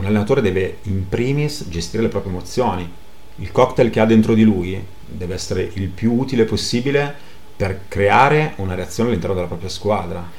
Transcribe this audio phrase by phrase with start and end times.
[0.00, 2.90] un allenatore deve in primis gestire le proprie emozioni.
[3.36, 7.14] Il cocktail che ha dentro di lui deve essere il più utile possibile
[7.54, 10.38] per creare una reazione all'interno della propria squadra.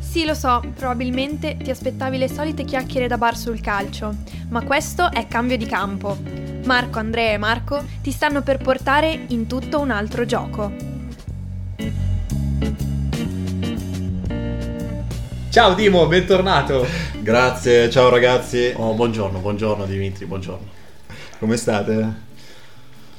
[0.00, 4.16] Sì, lo so, probabilmente ti aspettavi le solite chiacchiere da bar sul calcio,
[4.48, 6.16] ma questo è cambio di campo.
[6.64, 10.87] Marco, Andrea e Marco ti stanno per portare in tutto un altro gioco.
[15.58, 16.86] Ciao Dimo, bentornato.
[17.20, 18.72] Grazie, ciao ragazzi.
[18.76, 20.64] Oh, buongiorno, buongiorno Dimitri, buongiorno.
[21.40, 22.12] Come state?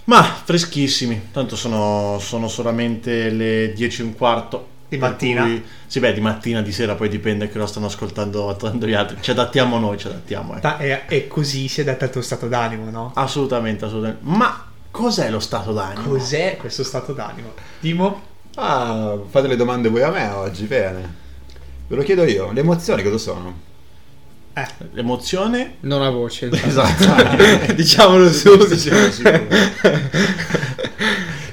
[0.05, 4.67] Ma freschissimi, tanto sono, sono solamente le 10 e un quarto.
[4.87, 5.41] Di per mattina?
[5.41, 8.93] cui- sì, beh, di mattina, di sera, poi dipende che lo stanno ascoltando, ascoltando gli
[8.93, 9.17] altri.
[9.19, 10.61] Ci adattiamo noi, ci adattiamo.
[10.61, 10.77] eh.
[10.79, 13.11] E, e così si adatta al tuo stato d'animo, no?
[13.15, 14.21] Assolutamente, assolutamente.
[14.23, 16.07] Ma cos'è lo stato d'animo?
[16.07, 17.51] Cos'è questo stato d'animo?
[17.81, 18.21] Dimo?
[18.55, 21.27] Ah, fate le domande voi a me oggi, bene.
[21.89, 23.51] Ve lo chiedo io, le emozioni cosa sono?
[24.53, 25.77] Eh, L'emozione?
[25.79, 26.45] Non ha voce.
[26.45, 26.67] intanto.
[26.67, 27.73] Esatto.
[27.73, 28.67] Diciamolo subito.
[28.67, 29.47] Diciamo sicuro.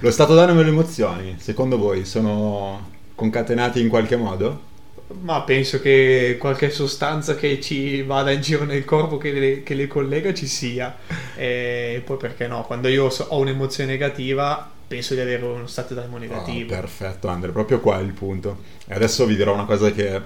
[0.01, 4.75] Lo stato d'animo e le emozioni, secondo voi, sono concatenati in qualche modo?
[5.21, 9.75] ma penso che qualche sostanza che ci vada in giro nel corpo che le, che
[9.75, 10.97] le collega ci sia.
[11.35, 12.65] E poi perché no?
[12.65, 16.73] Quando io so- ho un'emozione negativa, penso di avere uno stato d'animo negativo.
[16.73, 18.59] Ah, perfetto, Andre, proprio qua è il punto.
[18.87, 20.21] E adesso vi dirò una cosa che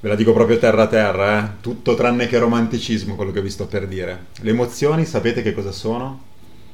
[0.00, 1.50] ve la dico proprio terra a terra, eh?
[1.60, 4.26] tutto tranne che romanticismo quello che vi sto per dire.
[4.40, 6.28] Le emozioni, sapete che cosa sono?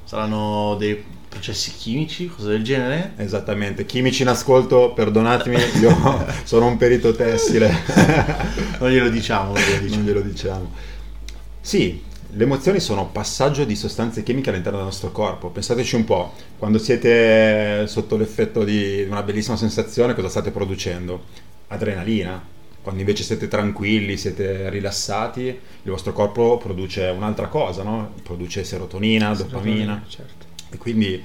[0.04, 3.12] Saranno dei processi chimici, cose del genere?
[3.16, 7.70] Esattamente, chimici in ascolto, perdonatemi, io sono un perito tessile.
[8.78, 10.04] Non glielo diciamo, non glielo non diciamo.
[10.04, 10.72] glielo diciamo.
[11.60, 15.50] Sì, le emozioni sono passaggio di sostanze chimiche all'interno del nostro corpo.
[15.50, 21.24] Pensateci un po', quando siete sotto l'effetto di una bellissima sensazione, cosa state producendo?
[21.68, 22.54] Adrenalina.
[22.82, 28.12] Quando invece siete tranquilli, siete rilassati, il vostro corpo produce un'altra cosa, no?
[28.22, 30.04] Produce serotonina, dopamina.
[30.06, 30.46] Certo.
[30.70, 31.20] E quindi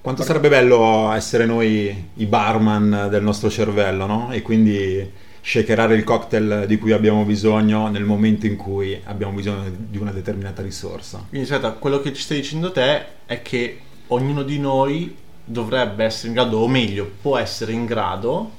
[0.00, 4.32] quanto sarebbe bello essere noi i barman del nostro cervello, no?
[4.32, 9.70] E quindi shakerare il cocktail di cui abbiamo bisogno nel momento in cui abbiamo bisogno
[9.76, 11.24] di una determinata risorsa.
[11.28, 16.28] Quindi aspetta, quello che ci stai dicendo te è che ognuno di noi dovrebbe essere
[16.28, 18.50] in grado, o meglio, può essere in grado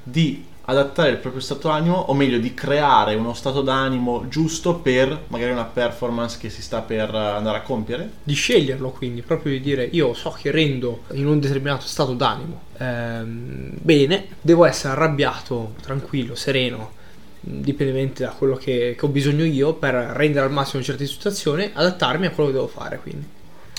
[0.00, 5.24] di adattare il proprio stato d'animo, o meglio, di creare uno stato d'animo giusto per
[5.28, 8.10] magari una performance che si sta per andare a compiere.
[8.22, 12.60] Di sceglierlo quindi, proprio di dire io so che rendo in un determinato stato d'animo
[12.78, 17.00] ehm, bene, devo essere arrabbiato, tranquillo, sereno,
[17.40, 22.26] dipendentemente da quello che, che ho bisogno io per rendere al massimo certe situazioni, adattarmi
[22.26, 23.26] a quello che devo fare quindi.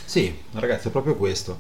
[0.06, 1.58] Sì, ragazzi, è proprio questo.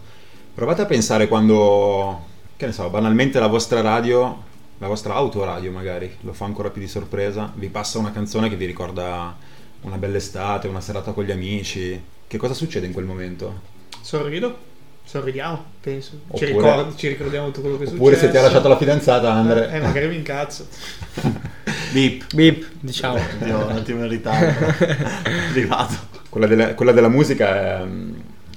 [0.53, 2.25] Provate a pensare quando,
[2.57, 4.51] che ne so, banalmente la vostra radio,
[4.83, 8.55] la vostra autoradio magari, lo fa ancora più di sorpresa, vi passa una canzone che
[8.55, 9.35] vi ricorda
[9.81, 12.01] una bella estate, una serata con gli amici.
[12.27, 13.61] Che cosa succede in quel momento?
[14.01, 14.71] Sorrido?
[15.05, 16.11] Sorridiamo, penso.
[16.33, 18.43] Ci, Oppure- ricordi- ci ricordiamo tutto quello che è Oppure se ti ha successo.
[18.45, 19.71] lasciato la fidanzata, Andre.
[19.71, 20.67] Eh, magari mi incazzo.
[21.91, 22.33] Beep.
[22.33, 23.19] Bip, diciamo.
[23.39, 24.65] Dio, un attimo in ritardo.
[25.49, 25.93] Arrivato.
[26.29, 27.85] Quella, delle- quella della musica è,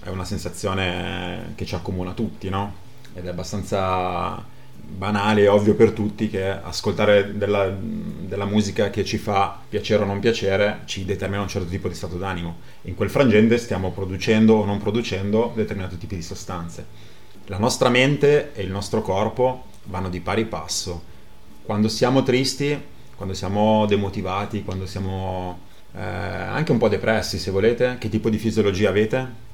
[0.04, 2.74] è una sensazione che ci accomuna tutti, no?
[3.14, 4.42] Ed è abbastanza
[4.88, 10.06] banale e ovvio per tutti che ascoltare della, della musica che ci fa piacere o
[10.06, 12.56] non piacere ci determina un certo tipo di stato d'animo.
[12.82, 16.86] In quel frangente stiamo producendo o non producendo determinati tipi di sostanze.
[17.46, 21.14] La nostra mente e il nostro corpo vanno di pari passo.
[21.62, 22.80] Quando siamo tristi,
[23.16, 25.60] quando siamo demotivati, quando siamo
[25.94, 29.44] eh, anche un po' depressi, se volete, che tipo di fisiologia avete?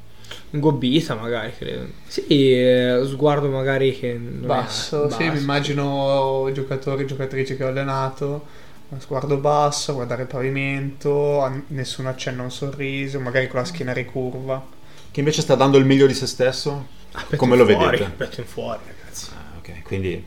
[0.54, 1.86] Gobbita magari, credo.
[2.06, 7.64] Sì, eh, sguardo magari che non è Basso, sì, mi immagino giocatori e giocatrici che
[7.64, 8.44] ho allenato.
[8.88, 13.64] uno Sguardo basso, guardare il pavimento, a- nessun accenno a un sorriso, magari con la
[13.64, 14.62] schiena ricurva.
[15.10, 16.86] Che invece sta dando il meglio di se stesso?
[17.12, 18.10] Ah, petto Come in lo fuori, vedete?
[18.14, 19.30] Petto in fuori, ragazzi.
[19.34, 20.22] Ah, ok, quindi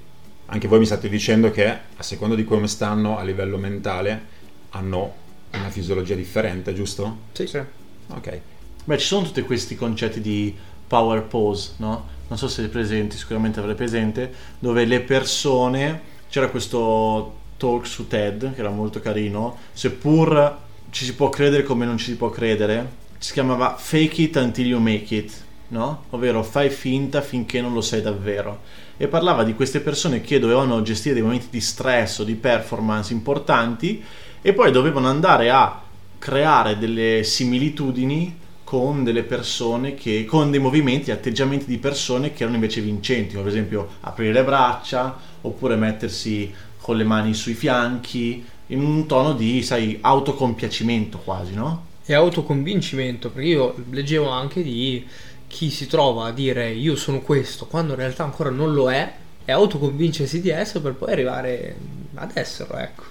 [0.47, 4.33] anche voi mi state dicendo che a seconda di come stanno a livello mentale
[4.69, 5.13] hanno
[5.51, 7.17] una fisiologia differente, giusto?
[7.33, 7.45] Sì.
[7.45, 7.61] Sì.
[8.07, 8.39] Ok.
[8.87, 10.55] Beh, ci sono tutti questi concetti di
[10.87, 12.05] power pose, no?
[12.27, 18.07] Non so se siete presenti, sicuramente avrei presente, dove le persone, c'era questo talk su
[18.07, 20.57] TED che era molto carino, seppur
[20.91, 22.87] ci si può credere come non ci si può credere,
[23.17, 25.33] si chiamava Fake it until you make it,
[25.69, 26.03] no?
[26.11, 28.59] Ovvero fai finta finché non lo sei davvero.
[28.97, 33.11] E parlava di queste persone che dovevano gestire dei momenti di stress o di performance
[33.11, 34.03] importanti
[34.43, 35.81] e poi dovevano andare a
[36.19, 42.55] creare delle similitudini con delle persone che con dei movimenti, atteggiamenti di persone che erano
[42.57, 46.51] invece vincenti, come per esempio aprire le braccia oppure mettersi
[46.81, 51.85] con le mani sui fianchi, in un tono di, sai, autocompiacimento quasi, no?
[52.05, 55.05] E autoconvincimento, perché io leggevo anche di
[55.47, 59.13] chi si trova a dire io sono questo quando in realtà ancora non lo è
[59.45, 61.75] e autoconvincersi di essere per poi arrivare
[62.15, 63.03] ad esserlo, ecco.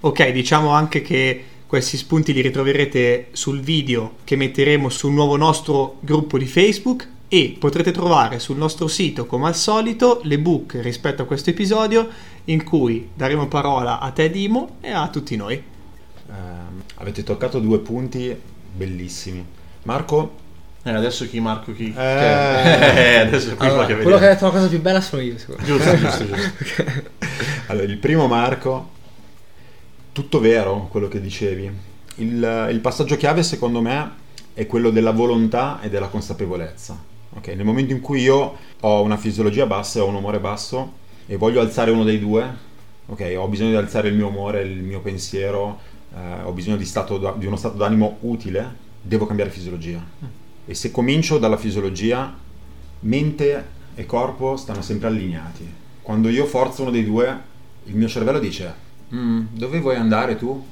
[0.00, 5.96] Ok, diciamo anche che questi spunti li ritroverete sul video che metteremo sul nuovo nostro
[6.00, 11.24] gruppo di Facebook e potrete trovare sul nostro sito come al solito l'ebook rispetto a
[11.24, 12.08] questo episodio
[12.44, 15.54] in cui daremo parola a te Dimo e a tutti noi.
[15.54, 16.32] Eh,
[16.96, 18.36] avete toccato due punti
[18.72, 19.44] bellissimi.
[19.84, 20.42] Marco,
[20.82, 21.92] Eh, adesso chi Marco chi?
[21.96, 22.02] Eh.
[22.94, 25.62] Eh, adesso qui Allora, quello che ha detto la cosa più bella sono io, secondo
[25.62, 25.66] me.
[25.66, 26.24] Giusto, giusto,
[26.62, 26.84] giusto.
[27.68, 28.90] allora, il primo Marco,
[30.14, 31.70] tutto vero quello che dicevi.
[32.16, 34.12] Il, il passaggio chiave secondo me
[34.54, 36.96] è quello della volontà e della consapevolezza.
[37.36, 40.92] Ok, Nel momento in cui io ho una fisiologia bassa e ho un umore basso
[41.26, 42.48] e voglio alzare uno dei due,
[43.06, 45.80] ok, ho bisogno di alzare il mio umore, il mio pensiero,
[46.14, 48.72] eh, ho bisogno di, stato di uno stato d'animo utile,
[49.02, 50.00] devo cambiare fisiologia.
[50.64, 52.32] E se comincio dalla fisiologia,
[53.00, 55.68] mente e corpo stanno sempre allineati.
[56.02, 57.36] Quando io forzo uno dei due,
[57.86, 58.83] il mio cervello dice:
[59.14, 60.64] "Mm, Dove vuoi andare tu?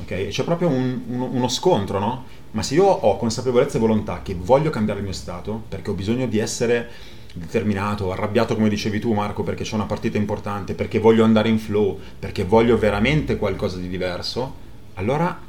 [0.00, 2.24] Ok, c'è proprio un- uno, uno scontro, no?
[2.52, 5.94] Ma se io ho consapevolezza e volontà che voglio cambiare il mio stato, perché ho
[5.94, 6.88] bisogno di essere
[7.34, 11.58] determinato, arrabbiato come dicevi tu Marco, perché c'è una partita importante, perché voglio andare in
[11.58, 14.54] flow, perché voglio veramente qualcosa di diverso,
[14.94, 15.40] allora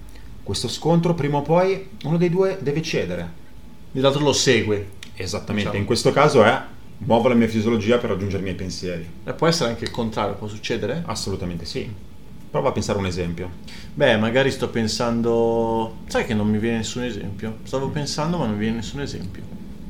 [0.43, 3.43] questo scontro prima o poi uno dei due deve cedere.
[3.93, 4.89] L'altro lo segue.
[5.15, 5.77] Esattamente, Diciamo.
[5.79, 6.61] in questo caso è
[6.97, 9.07] muovo la mia fisiologia per raggiungere i miei pensieri.
[9.23, 11.03] E può essere anche il contrario, può succedere?
[11.05, 11.89] Assolutamente sì.
[12.55, 13.49] Prova a pensare un esempio.
[13.95, 15.97] Beh, magari sto pensando...
[16.07, 17.57] Sai che non mi viene nessun esempio?
[17.63, 19.43] Stavo pensando ma non mi viene nessun esempio.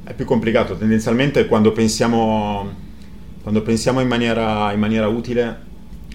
[0.04, 2.68] È più complicato, tendenzialmente quando pensiamo,
[3.44, 5.60] quando pensiamo in, maniera, in maniera utile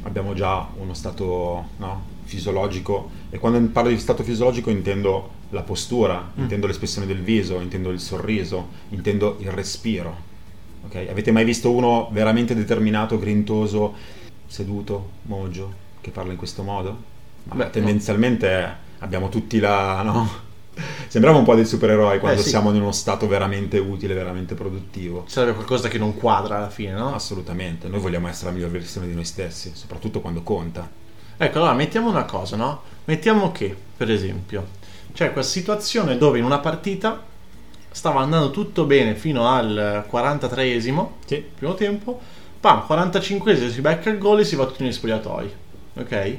[0.02, 6.32] abbiamo già uno stato no, fisiologico e quando parlo di stato fisiologico intendo la postura,
[6.34, 10.16] intendo l'espressione del viso, intendo il sorriso, intendo il respiro.
[10.84, 11.06] Ok?
[11.08, 13.94] Avete mai visto uno veramente determinato, grintoso,
[14.48, 16.96] seduto, mogio, che parla in questo modo?
[17.44, 17.70] Ma Beh, no.
[17.70, 20.02] tendenzialmente abbiamo tutti la...
[20.02, 20.48] no?
[21.08, 22.50] Sembriamo un po' dei supereroi quando Eh, sì.
[22.50, 25.24] siamo in uno stato veramente utile, veramente produttivo.
[25.26, 27.14] Sarebbe qualcosa che non quadra alla fine, no?
[27.14, 30.88] Assolutamente, noi vogliamo essere la miglior versione di noi stessi, soprattutto quando conta.
[31.36, 32.82] Ecco, allora mettiamo una cosa, no?
[33.06, 34.66] Mettiamo che, per esempio,
[35.12, 37.24] c'è questa situazione dove in una partita
[37.90, 41.44] stava andando tutto bene fino al 43esimo, Sì.
[41.56, 42.20] primo tempo,
[42.60, 45.52] pam, 45esimo si becca il gol e si va tutti negli spogliatoi.
[46.00, 46.38] Ok?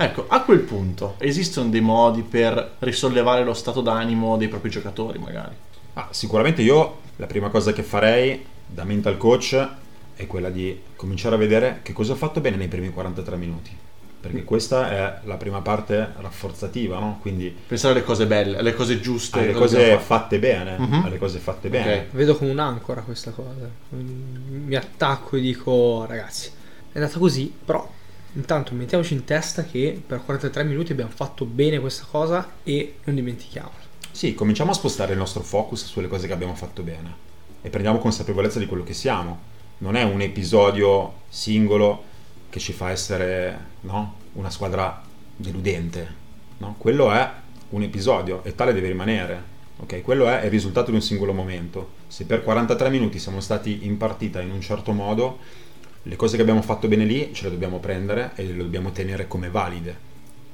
[0.00, 5.18] Ecco, a quel punto esistono dei modi per risollevare lo stato d'animo dei propri giocatori,
[5.18, 5.54] magari.
[5.94, 9.68] Ah, sicuramente io la prima cosa che farei da mental coach
[10.14, 13.76] è quella di cominciare a vedere che cosa ho fatto bene nei primi 43 minuti.
[14.20, 17.18] Perché questa è la prima parte rafforzativa, no?
[17.20, 19.38] Quindi Pensare alle cose belle, alle cose giuste.
[19.38, 21.04] alle cose fatte bene, Mhm.
[21.04, 21.72] alle cose fatte Ok.
[21.72, 22.06] bene.
[22.10, 23.68] Vedo come un'ancora questa cosa.
[23.94, 26.50] Mm, Mi attacco e dico, ragazzi,
[26.92, 27.88] è andata così, però
[28.34, 33.14] intanto mettiamoci in testa che per 43 minuti abbiamo fatto bene questa cosa e non
[33.14, 33.86] dimentichiamolo.
[34.10, 37.26] Sì, cominciamo a spostare il nostro focus sulle cose che abbiamo fatto bene
[37.62, 39.56] e prendiamo consapevolezza di quello che siamo.
[39.78, 42.04] Non è un episodio singolo
[42.50, 45.02] che ci fa essere no, una squadra
[45.36, 46.14] deludente.
[46.58, 46.74] no?
[46.78, 47.30] Quello è
[47.70, 49.42] un episodio e tale deve rimanere.
[49.78, 50.02] ok?
[50.02, 51.96] Quello è il risultato di un singolo momento.
[52.08, 55.38] Se per 43 minuti siamo stati in partita in un certo modo,
[56.02, 59.26] le cose che abbiamo fatto bene lì ce le dobbiamo prendere e le dobbiamo tenere
[59.26, 60.06] come valide.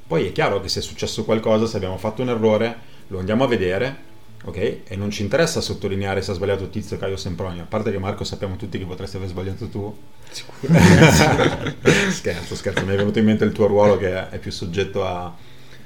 [0.07, 2.77] Poi è chiaro che se è successo qualcosa, se abbiamo fatto un errore,
[3.09, 3.97] lo andiamo a vedere,
[4.45, 4.57] ok?
[4.85, 8.25] E non ci interessa sottolineare se ha sbagliato Tizio Caio Sempronio, a parte che Marco
[8.25, 9.97] sappiamo tutti che potresti aver sbagliato tu.
[12.11, 15.35] scherzo, scherzo, mi è venuto in mente il tuo ruolo che è più soggetto a,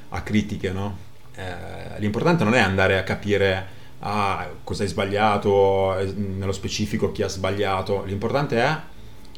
[0.08, 1.06] a critiche, no?
[1.34, 3.66] Eh, l'importante non è andare a capire
[4.00, 8.76] ah, cosa hai sbagliato, eh, nello specifico chi ha sbagliato, l'importante è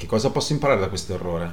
[0.00, 1.52] che cosa posso imparare da questo errore.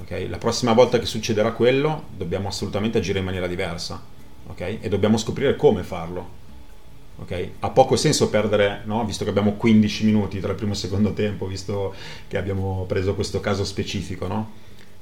[0.00, 0.26] ok?
[0.30, 4.02] La prossima volta che succederà quello, dobbiamo assolutamente agire in maniera diversa
[4.46, 4.78] ok?
[4.80, 6.28] e dobbiamo scoprire come farlo.
[7.18, 7.48] ok?
[7.60, 9.04] Ha poco senso perdere, no?
[9.04, 11.94] visto che abbiamo 15 minuti tra il primo e il secondo tempo, visto
[12.26, 14.26] che abbiamo preso questo caso specifico.
[14.26, 14.50] No?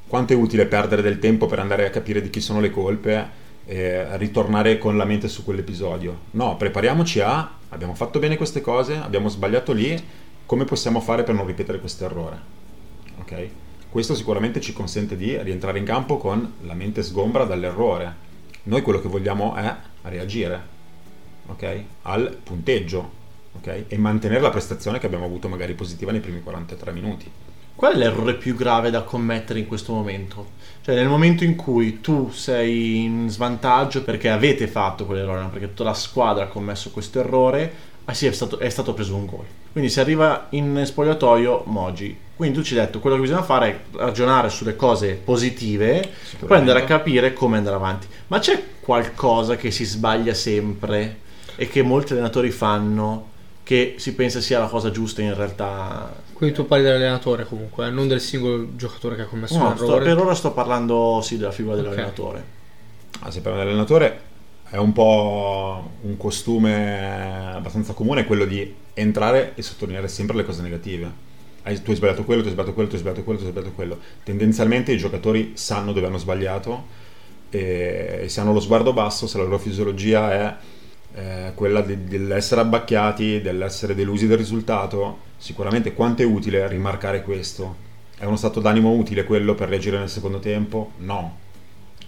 [0.09, 3.45] Quanto è utile perdere del tempo per andare a capire di chi sono le colpe
[3.65, 6.19] e ritornare con la mente su quell'episodio?
[6.33, 11.35] No, prepariamoci a, abbiamo fatto bene queste cose, abbiamo sbagliato lì, come possiamo fare per
[11.35, 12.56] non ripetere questo errore?
[13.19, 13.49] Ok?
[13.89, 18.25] Questo sicuramente ci consente di rientrare in campo con la mente sgombra dall'errore.
[18.65, 20.61] Noi quello che vogliamo è reagire,
[21.47, 21.83] ok?
[22.03, 23.11] Al punteggio,
[23.57, 23.85] ok?
[23.89, 27.31] E mantenere la prestazione che abbiamo avuto magari positiva nei primi 43 minuti.
[27.77, 30.53] Qual è l'errore più grave da commettere in questo momento?
[30.81, 35.85] Cioè nel momento in cui tu sei in svantaggio perché avete fatto quell'errore, perché tutta
[35.85, 37.73] la squadra ha commesso questo errore,
[38.05, 39.45] ah sì, è stato, è stato preso un gol.
[39.73, 42.25] Quindi si arriva in spogliatoio, Moji.
[42.37, 46.07] Quindi tu ci hai detto, quello che bisogna fare è ragionare sulle cose positive,
[46.47, 48.07] poi andare a capire come andare avanti.
[48.27, 51.21] Ma c'è qualcosa che si sbaglia sempre
[51.57, 56.55] e che molti allenatori fanno che si pensa sia la cosa giusta in realtà Quindi
[56.55, 60.05] tu parli dell'allenatore comunque, eh, non del singolo giocatore che ha commesso No, un errore.
[60.05, 62.45] per ora sto parlando sì della figura dell'allenatore.
[63.21, 64.21] Ah, se parliamo dell'allenatore
[64.69, 70.63] è un po' un costume abbastanza comune quello di entrare e sottolineare sempre le cose
[70.63, 71.11] negative.
[71.67, 73.51] Hai- tu hai sbagliato quello, tu hai sbagliato quello, tu hai sbagliato quello, tu hai
[73.51, 73.99] sbagliato quello.
[74.23, 76.85] Tendenzialmente i giocatori sanno dove hanno sbagliato
[77.51, 80.57] e se hanno lo sguardo basso, se la loro fisiologia è
[81.15, 87.85] eh, quella di- dell'essere abbacchiati, dell'essere delusi del risultato, sicuramente quanto è utile rimarcare questo?
[88.17, 90.93] È uno stato d'animo utile quello per reagire nel secondo tempo?
[90.99, 91.39] No.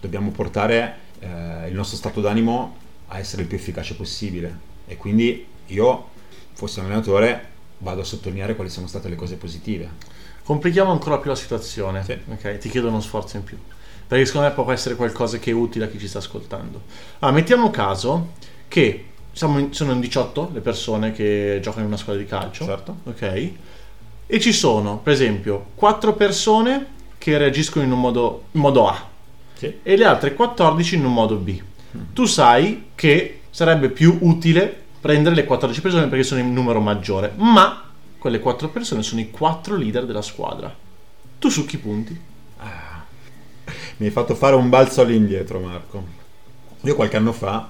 [0.01, 2.77] Dobbiamo portare eh, il nostro stato d'animo
[3.09, 6.09] a essere il più efficace possibile e quindi io,
[6.53, 9.89] fossi un allenatore, vado a sottolineare quali sono state le cose positive.
[10.43, 12.17] Complichiamo ancora più la situazione, Sì.
[12.31, 12.59] ok?
[12.59, 13.59] Ti chiedo uno sforzo in più.
[14.07, 16.83] Perché secondo me può essere qualcosa che è utile a chi ci sta ascoltando.
[17.19, 18.33] Allora, mettiamo caso
[18.69, 22.65] che siamo in- sono in 18 le persone che giocano in una squadra di calcio.
[22.65, 22.97] Certo.
[23.05, 23.51] Ok?
[24.27, 26.87] E ci sono, per esempio, 4 persone
[27.19, 29.09] che reagiscono in un modo, in modo A
[29.55, 29.79] Sì.
[29.83, 31.61] e le altre 14 in un modo B.
[32.15, 37.33] Tu sai che sarebbe più utile prendere le 14 persone perché sono in numero maggiore,
[37.37, 37.85] ma
[38.19, 40.75] quelle 4 persone sono i 4 leader della squadra.
[41.39, 42.21] Tu su chi punti?
[43.99, 46.05] Mi hai fatto fare un balzo all'indietro, Marco.
[46.83, 47.69] Io qualche anno fa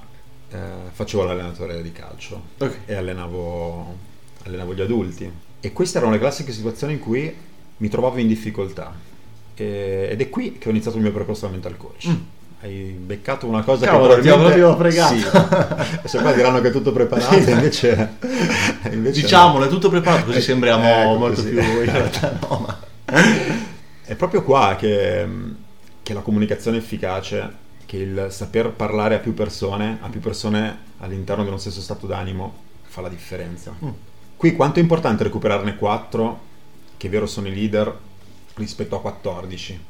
[0.51, 0.59] eh,
[0.93, 2.81] facevo l'allenatore di calcio Ok.
[2.87, 3.97] e allenavo,
[4.45, 5.31] allenavo gli adulti.
[5.61, 7.35] E queste erano le classiche situazioni in cui
[7.79, 8.95] mi trovavo in difficoltà.
[9.55, 12.09] E- ed è qui che ho iniziato il mio percorso da mental coach.
[12.09, 12.15] Mm.
[12.61, 14.77] Hai beccato una cosa Cavolo, che ti avevo probabilmente...
[14.77, 15.97] proprio Sì.
[15.99, 18.17] Adesso qua diranno che è tutto preparato, invece...
[18.91, 21.55] invece Diciamolo, è tutto preparato così Eh, sembriamo ecco molto così.
[21.55, 22.79] più in realtà no, ma
[24.05, 25.27] È proprio qua che,
[26.03, 27.53] che la comunicazione efficace,
[27.87, 32.09] che il saper parlare a più persone, a più persone all'interno di uno stesso stato
[32.09, 33.73] d'animo, fa la differenza.
[33.85, 33.89] Mm.
[34.37, 36.41] Qui quanto è importante recuperarne 4,
[36.97, 37.97] che è vero sono i leader,
[38.55, 39.81] rispetto a 14?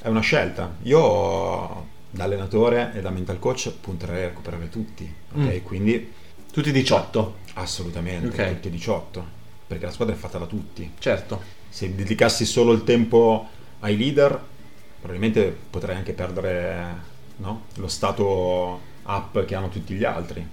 [0.00, 0.76] È una scelta.
[0.82, 5.38] Io da allenatore e da mental coach punterei a recuperare tutti, ok?
[5.38, 5.64] Mm.
[5.64, 6.12] Quindi
[6.52, 7.36] tutti 18.
[7.54, 8.54] assolutamente, Ok.
[8.54, 9.26] tutti e 18,
[9.66, 11.40] perché la squadra è fatta da tutti Certo.
[11.68, 13.48] se dedicassi solo il tempo
[13.80, 14.40] ai leader,
[15.00, 17.64] probabilmente potrei anche perdere no?
[17.74, 20.44] lo stato up che hanno tutti gli altri.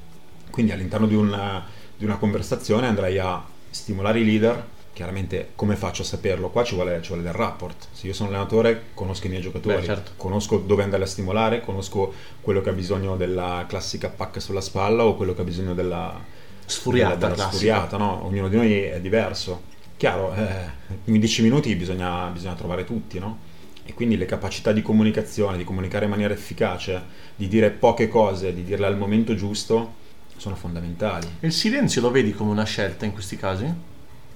[0.49, 1.65] Quindi all'interno di una,
[1.97, 4.67] di una conversazione andrei a stimolare i leader.
[4.93, 6.49] Chiaramente come faccio a saperlo?
[6.49, 7.87] Qua ci vuole, ci vuole del rapport.
[7.91, 10.11] Se io sono allenatore conosco i miei giocatori, Beh, certo.
[10.17, 15.03] conosco dove andare a stimolare, conosco quello che ha bisogno della classica pacca sulla spalla
[15.03, 16.21] o quello che ha bisogno della,
[16.65, 18.25] Sfuriata, della, della sfuriata, no?
[18.25, 19.71] Ognuno di noi è diverso.
[19.97, 20.69] Chiaro, eh,
[21.05, 23.51] in 10 minuti bisogna, bisogna trovare tutti, no?
[23.85, 27.01] E quindi le capacità di comunicazione, di comunicare in maniera efficace,
[27.35, 30.01] di dire poche cose, di dirle al momento giusto,
[30.37, 31.27] sono fondamentali.
[31.41, 33.91] Il silenzio lo vedi come una scelta in questi casi?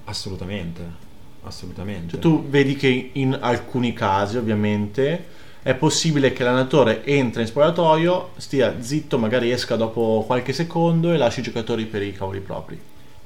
[0.10, 0.82] Assolutamente,
[1.44, 2.12] assolutamente.
[2.12, 5.26] Cioè, tu vedi che in alcuni casi, ovviamente,
[5.62, 11.18] è possibile che l'allenatore entra in spogliatoio, stia zitto, magari esca dopo qualche secondo e
[11.18, 12.80] lasci i giocatori per i cavoli propri.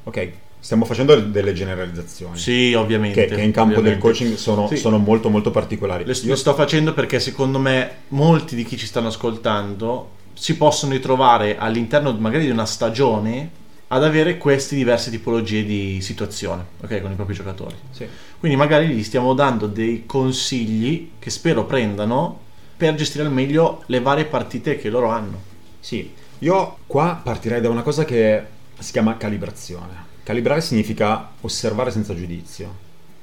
[0.06, 2.36] Ok, stiamo facendo delle generalizzazioni.
[2.36, 3.28] Sì, ovviamente.
[3.28, 3.90] Che, che in campo ovviamente.
[3.90, 4.78] del coaching sono, Sì.
[4.78, 6.04] sono molto molto particolari.
[6.04, 10.58] Le, Io- le sto facendo perché secondo me molti di chi ci stanno ascoltando si
[10.58, 13.60] possono ritrovare all'interno magari di una stagione
[13.94, 17.76] ad avere queste diverse tipologie di situazione, ok, con i propri giocatori.
[17.92, 18.08] Sì.
[18.40, 22.40] Quindi magari gli stiamo dando dei consigli che spero prendano
[22.78, 25.38] per gestire al meglio le varie partite che loro hanno.
[25.82, 28.44] Sì, io qua partirei da una cosa che
[28.80, 30.10] si chiama calibrazione.
[30.24, 32.74] Calibrare significa osservare senza giudizio.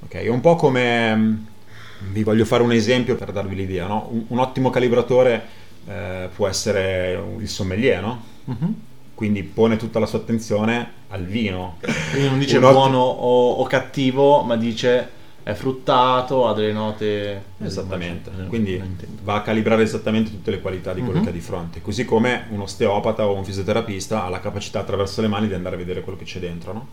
[0.00, 1.34] Ok, è un po' come mm,
[2.12, 4.08] vi voglio fare un esempio per darvi l'idea, no?
[4.10, 5.42] Un, un ottimo calibratore
[5.87, 8.22] eh, può essere il sommelier, no?
[8.44, 8.75] Mhm.
[9.18, 11.78] Quindi pone tutta la sua attenzione al vino.
[12.12, 15.08] Quindi non dice Un ottimo- buono o, o cattivo, ma dice
[15.42, 17.42] è fruttato, ha delle note...
[17.60, 18.80] Esattamente, Eh, quindi
[19.25, 21.25] va a calibrare esattamente tutte le qualità di quello Mhm.
[21.25, 25.20] che ha di fronte, così come un osteopata o un fisioterapista ha la capacità attraverso
[25.20, 26.72] le mani di andare a vedere quello che c'è dentro.
[26.72, 26.88] no?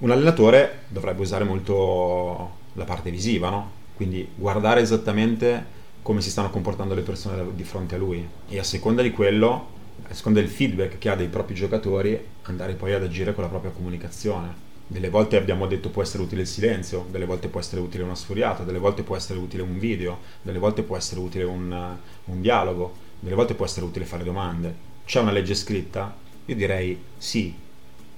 [0.00, 3.70] Un allenatore dovrebbe usare molto la parte visiva, no?
[3.96, 5.64] quindi guardare esattamente
[6.02, 9.80] come si stanno comportando le persone di fronte a lui e a seconda di quello,
[10.08, 13.48] a seconda del feedback che ha dei propri giocatori, andare poi ad agire con la
[13.50, 14.70] propria comunicazione.
[14.86, 18.14] Delle volte abbiamo detto può essere utile il silenzio, delle volte può essere utile una
[18.14, 22.40] sfuriata, delle volte può essere utile un video, delle volte può essere utile un, un
[22.40, 24.74] dialogo, delle volte può essere utile fare domande.
[25.04, 26.14] C'è una legge scritta?
[26.44, 27.54] Io direi sì,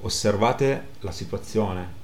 [0.01, 2.03] osservate la situazione.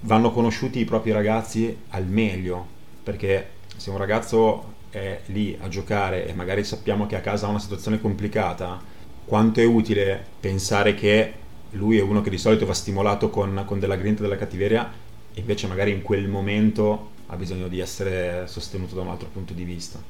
[0.00, 2.66] Vanno conosciuti i propri ragazzi al meglio,
[3.02, 7.50] perché se un ragazzo è lì a giocare e magari sappiamo che a casa ha
[7.50, 8.80] una situazione complicata,
[9.28, 11.34] quanto è utile pensare che
[11.72, 14.90] lui è uno che di solito va stimolato con, con della grinta della cattiveria
[15.34, 19.52] e invece magari in quel momento ha bisogno di essere sostenuto da un altro punto
[19.52, 20.00] di vista.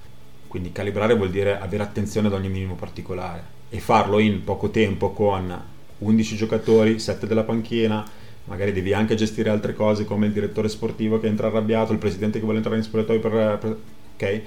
[0.46, 5.10] Quindi calibrare vuol dire avere attenzione ad ogni minimo particolare e farlo in poco tempo
[5.10, 5.62] con
[5.98, 8.08] 11 giocatori, 7 della panchina,
[8.44, 12.38] magari devi anche gestire altre cose come il direttore sportivo che entra arrabbiato, il presidente
[12.38, 13.76] che vuole entrare in spogliatoio per, per...
[14.14, 14.42] ok?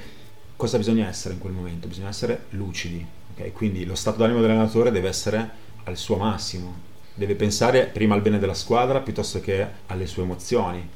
[0.56, 1.90] Cosa bisogna essere in quel momento?
[1.90, 3.52] Bisogna essere lucidi, ok?
[3.54, 5.50] Quindi lo stato d'animo dell'allenatore deve essere
[5.84, 6.74] al suo massimo,
[7.14, 10.88] deve pensare prima al bene della squadra piuttosto che alle sue emozioni.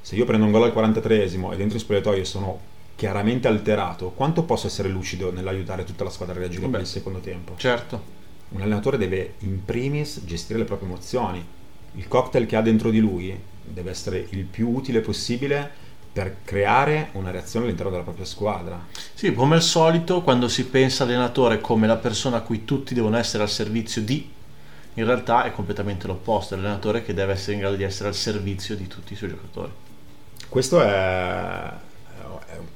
[0.00, 4.42] Se io prendo un gol al 43esimo e dentro in spogliatoio sono chiaramente alterato, quanto
[4.42, 7.54] posso essere lucido nell'aiutare tutta la squadra a reagire per il secondo tempo?
[7.56, 8.20] Certo.
[8.50, 11.44] Un allenatore deve in primis gestire le proprie emozioni.
[11.94, 15.70] Il cocktail che ha dentro di lui deve essere il più utile possibile
[16.12, 18.86] per creare una reazione all'interno della propria squadra.
[19.14, 23.16] Sì, come al solito, quando si pensa allenatore come la persona a cui tutti devono
[23.16, 24.30] essere al servizio di,
[24.94, 28.14] in realtà è completamente l'opposto, è l'allenatore che deve essere in grado di essere al
[28.14, 29.72] servizio di tutti i suoi giocatori.
[30.48, 31.72] Questo è,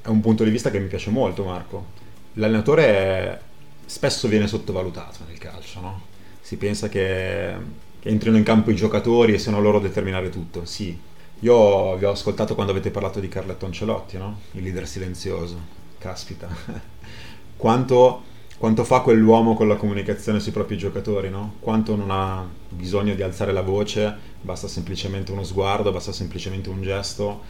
[0.00, 1.86] è un punto di vista che mi piace molto, Marco.
[2.34, 3.40] L'allenatore è,
[3.84, 6.02] spesso viene sottovalutato nel calcio, no?
[6.40, 7.54] Si pensa che,
[7.98, 10.64] che entrino in campo i giocatori e siano loro a determinare tutto.
[10.64, 10.98] Sì,
[11.40, 14.40] io vi ho ascoltato quando avete parlato di Carletto Ancelotti, no?
[14.52, 15.74] Il leader silenzioso.
[15.98, 16.48] Caspita.
[17.56, 18.22] quanto,
[18.56, 21.56] quanto fa quell'uomo con la comunicazione sui propri giocatori, no?
[21.60, 26.80] Quanto non ha bisogno di alzare la voce, basta semplicemente uno sguardo, basta semplicemente un
[26.80, 27.42] gesto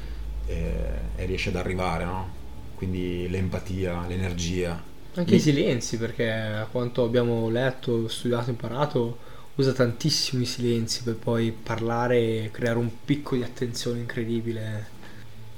[0.47, 0.73] e,
[1.14, 2.28] e riesce ad arrivare, no?
[2.75, 4.83] Quindi l'empatia, l'energia.
[5.14, 9.18] Anche i silenzi, perché a quanto abbiamo letto, studiato, imparato,
[9.57, 14.95] usa tantissimi silenzi per poi parlare e creare un picco di attenzione incredibile.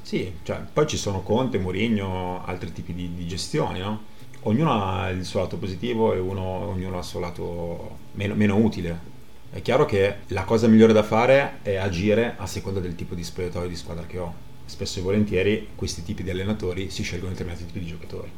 [0.03, 4.17] Sì, cioè, poi ci sono Conte, Mourinho, altri tipi di, di gestioni, no?
[4.43, 8.57] Ognuno ha il suo lato positivo e uno, ognuno ha il suo lato meno, meno
[8.57, 9.17] utile.
[9.51, 13.25] È chiaro che la cosa migliore da fare è agire a seconda del tipo di
[13.25, 14.33] spogliatoio di squadra che ho.
[14.65, 18.31] Spesso e volentieri questi tipi di allenatori si scelgono determinati tipi di giocatori.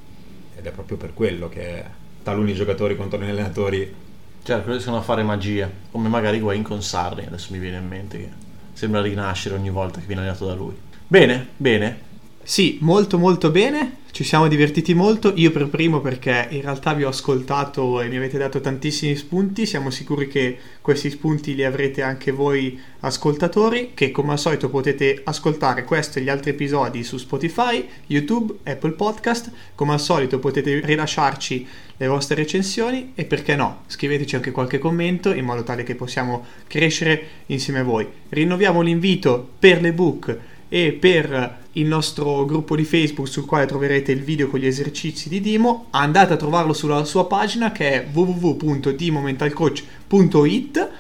[0.57, 1.85] Ed è proprio per quello che
[2.23, 3.95] taluni giocatori contro gli allenatori
[4.43, 8.19] Certo, riescono a fare magia, come magari Wayne con Sarri, adesso mi viene in mente
[8.19, 8.29] che
[8.73, 10.75] sembra rinascere ogni volta che viene allenato da lui.
[11.07, 12.01] Bene, bene.
[12.43, 17.05] Sì, molto molto bene, ci siamo divertiti molto, io per primo perché in realtà vi
[17.05, 22.03] ho ascoltato e mi avete dato tantissimi spunti, siamo sicuri che questi spunti li avrete
[22.03, 27.19] anche voi ascoltatori, che come al solito potete ascoltare questo e gli altri episodi su
[27.19, 33.83] Spotify, YouTube, Apple Podcast, come al solito potete rilasciarci le vostre recensioni e perché no,
[33.87, 38.07] scriveteci anche qualche commento in modo tale che possiamo crescere insieme a voi.
[38.31, 40.39] Rinnoviamo l'invito per l'ebook
[40.73, 45.29] e per il nostro gruppo di Facebook sul quale troverete il video con gli esercizi
[45.29, 45.89] di Dimo.
[45.91, 50.91] Andate a trovarlo sulla sua pagina che è www.dimomentalcoach.it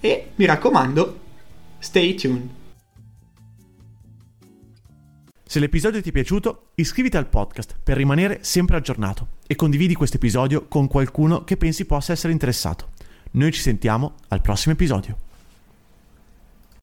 [0.00, 1.20] e mi raccomando,
[1.80, 2.48] stay tuned.
[5.48, 10.16] Se l'episodio ti è piaciuto, iscriviti al podcast per rimanere sempre aggiornato e condividi questo
[10.16, 12.90] episodio con qualcuno che pensi possa essere interessato.
[13.32, 15.25] Noi ci sentiamo al prossimo episodio.